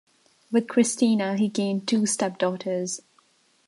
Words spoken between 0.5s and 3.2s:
With Christina, he gained two step-daughters.